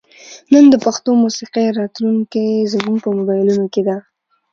نن 0.53 0.65
د 0.73 0.75
پښتو 0.85 1.09
موسیقۍ 1.23 1.67
راتلونکې 1.79 2.45
زموږ 2.73 2.97
په 3.03 3.09
موبایلونو 3.17 3.65
کې 3.73 3.81
ده. 3.87 3.97